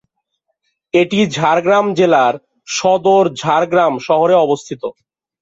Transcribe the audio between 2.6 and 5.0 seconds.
সদর ঝাড়গ্রাম শহরে অবস্থিত।